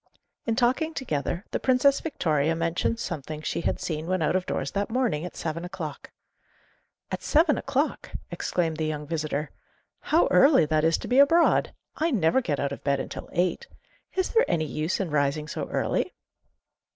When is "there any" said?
14.31-14.65